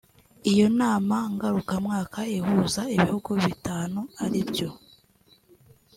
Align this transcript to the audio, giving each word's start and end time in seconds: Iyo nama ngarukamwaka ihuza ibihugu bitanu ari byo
Iyo 0.51 0.67
nama 0.79 1.17
ngarukamwaka 1.33 2.19
ihuza 2.37 2.81
ibihugu 2.95 3.31
bitanu 3.45 3.99
ari 4.23 4.39
byo 4.49 4.69